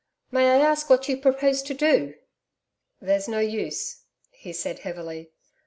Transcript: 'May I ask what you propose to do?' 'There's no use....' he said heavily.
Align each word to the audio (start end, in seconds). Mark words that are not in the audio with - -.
'May 0.31 0.49
I 0.49 0.55
ask 0.57 0.89
what 0.89 1.07
you 1.07 1.15
propose 1.15 1.61
to 1.61 1.75
do?' 1.75 2.15
'There's 3.03 3.27
no 3.27 3.37
use....' 3.37 4.01
he 4.31 4.51
said 4.51 4.79
heavily. 4.79 5.29